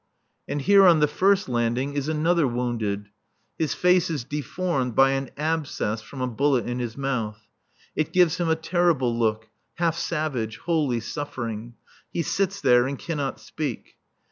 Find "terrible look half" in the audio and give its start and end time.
8.55-9.95